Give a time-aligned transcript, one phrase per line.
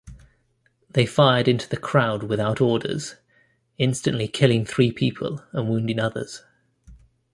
[0.89, 3.17] They fired into the crowd, without orders,
[3.77, 6.41] instantly killing three people and wounding others.